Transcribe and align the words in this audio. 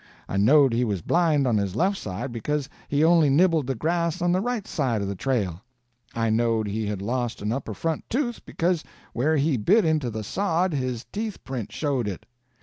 I 0.27 0.35
knowed 0.37 0.73
he 0.73 0.83
was 0.83 1.03
blind 1.03 1.45
on 1.45 1.57
his 1.57 1.75
left 1.75 1.95
side 1.95 2.31
because 2.31 2.67
he 2.87 3.03
only 3.03 3.29
nibbled 3.29 3.67
the 3.67 3.75
grass 3.75 4.19
on 4.19 4.31
the 4.31 4.41
right 4.41 4.67
side 4.67 5.03
of 5.03 5.07
the 5.07 5.13
trail. 5.13 5.61
I 6.15 6.31
knowed 6.31 6.67
he 6.67 6.87
had 6.87 7.03
lost 7.03 7.39
an 7.43 7.51
upper 7.51 7.75
front 7.75 8.09
tooth 8.09 8.43
because 8.43 8.83
where 9.13 9.37
he 9.37 9.57
bit 9.57 9.85
into 9.85 10.09
the 10.09 10.23
sod 10.23 10.73
his 10.73 11.05
teeth 11.11 11.43
print 11.43 11.71
showed 11.71 12.07
it. 12.07 12.25